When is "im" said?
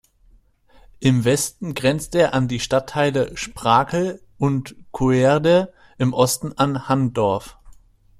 0.99-1.25, 5.99-6.13